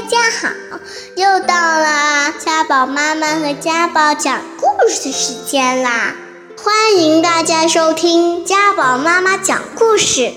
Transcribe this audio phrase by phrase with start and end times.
[0.00, 0.48] 大家好，
[1.16, 6.14] 又到了家宝妈妈和家宝讲故事时间啦！
[6.62, 10.32] 欢迎大家收听家宝妈妈讲故事。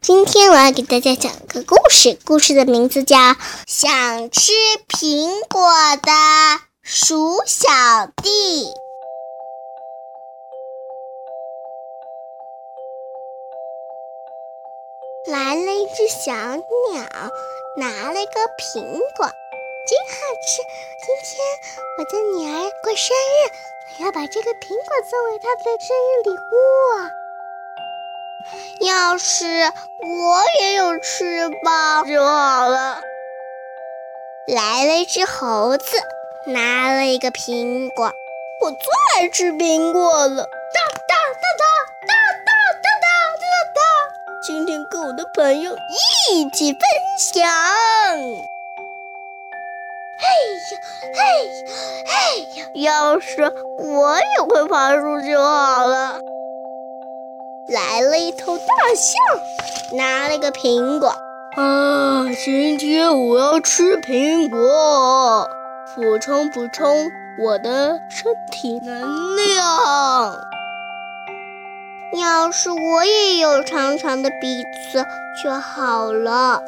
[0.00, 3.16] 今天我要给大家讲个故事，故事的名字叫
[3.66, 4.52] 《想吃
[4.88, 6.12] 苹果的
[6.84, 7.68] 鼠小
[8.22, 8.66] 弟》。
[15.26, 16.32] 来了一只小
[16.92, 17.04] 鸟，
[17.74, 18.82] 拿了一个苹
[19.16, 20.14] 果，真好
[20.46, 20.62] 吃。
[21.00, 21.40] 今天
[21.96, 23.50] 我的女儿过生日，
[23.98, 26.44] 我要把这个苹果作为她的生日礼物。
[28.86, 33.00] 要是我也有翅膀就好了。
[34.46, 35.96] 来了一只猴子，
[36.44, 38.12] 拿了一个苹果，
[38.60, 38.78] 我最
[39.16, 40.46] 爱吃苹果了。
[45.04, 45.76] 我的朋友
[46.30, 46.80] 一起分
[47.18, 47.42] 享。
[50.20, 50.24] 嘿
[50.70, 50.78] 呀
[51.12, 51.64] 嘿呀
[52.06, 52.66] 嘿呀！
[52.74, 56.20] 要是我也会爬树就好了。
[57.66, 59.20] 来了一头大象，
[59.96, 61.08] 拿了个苹果。
[61.56, 65.50] 啊，今天我要吃苹果，
[65.96, 70.51] 补充补充我的身体能量。
[72.20, 75.06] 要是我也有长长的鼻子
[75.42, 76.62] 就好了。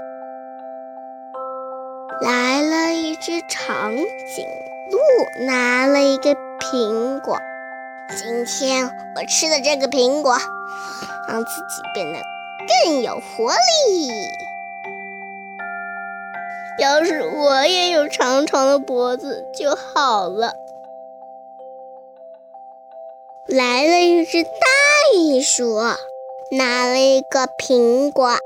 [2.22, 4.46] 来了一只长颈
[4.90, 7.38] 鹿，拿了一个苹果。
[8.16, 10.38] 今天我吃的这个苹果，
[11.28, 12.20] 让自己变得
[12.82, 14.08] 更有活力。
[16.78, 20.54] 要是我也有长长的脖子就好了。
[23.46, 24.73] 来了一只大。
[25.14, 25.80] 一鼠
[26.50, 28.36] 拿了一个苹果，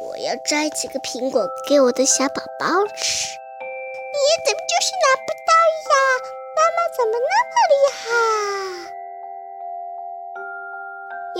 [0.00, 3.36] 我要摘几个苹果给我的小宝宝吃。
[4.10, 5.52] 你怎么就是拿不到
[5.84, 5.92] 呀？
[6.56, 8.06] 妈妈怎么那么厉害？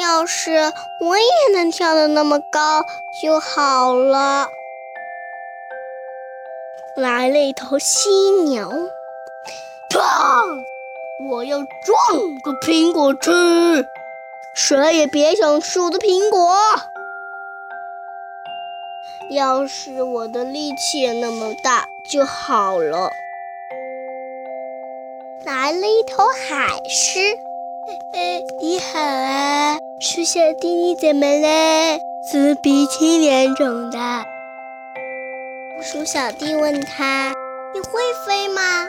[0.00, 2.84] 要是我也能跳得那么高
[3.22, 4.48] 就好了。
[6.94, 8.10] 来了一头犀
[8.44, 8.90] 牛，
[9.90, 10.62] 砰！
[11.28, 13.88] 我要撞个苹果吃。
[14.60, 16.52] 谁也别想吃我的苹果！
[19.30, 23.08] 要是我的力气也那么大就好了。
[25.44, 27.20] 来了一头海狮，
[28.60, 32.00] 你好啊，鼠小弟，你怎么了？
[32.28, 33.98] 怎么鼻青脸肿的？
[35.80, 37.32] 鼠小弟问他
[37.72, 38.86] ：“你会飞吗？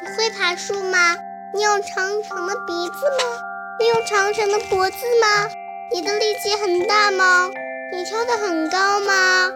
[0.00, 1.16] 你会爬树吗？
[1.52, 3.42] 你有长长的鼻子吗？”
[3.80, 5.48] 你有长长的脖子吗？
[5.92, 7.48] 你的力气很大吗？
[7.92, 9.52] 你跳得很高吗？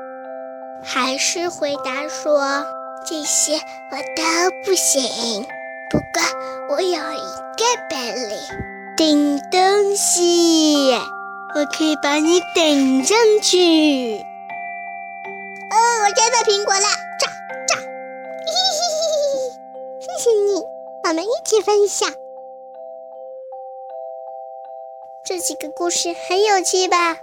[0.84, 2.65] 还是回答说
[3.05, 3.55] 这些
[3.91, 4.22] 我都
[4.65, 5.44] 不行。
[5.91, 6.22] 不过
[6.71, 8.38] 我有一个本领，
[8.97, 10.94] 顶东西，
[11.56, 14.21] 我可以把你顶上去。
[15.69, 16.81] 哦，我摘到苹果了，
[17.19, 17.27] 炸
[17.66, 17.77] 炸！
[17.77, 17.84] 嘿
[18.47, 19.50] 嘿嘿嘿嘿，
[20.00, 20.62] 谢谢你，
[21.03, 22.09] 我们一起分享。
[25.34, 27.16] 这几个故事很有趣吧？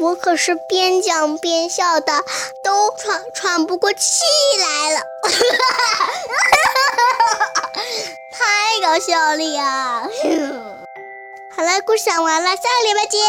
[0.00, 2.24] 我可是边讲边笑的，
[2.64, 4.24] 都喘喘不过气
[4.60, 5.00] 来了，
[8.34, 10.02] 太搞笑了呀！
[11.54, 13.20] 好了，故事讲完了，下个礼拜见。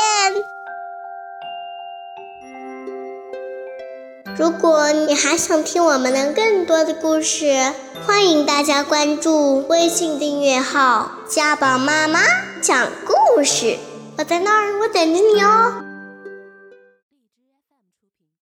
[4.35, 7.75] 如果你还想听我们的更多的故事，
[8.07, 12.21] 欢迎大家关注微信订阅号“家宝妈妈
[12.59, 13.77] 讲故事”。
[14.19, 15.88] 我在那儿，我等着你哦。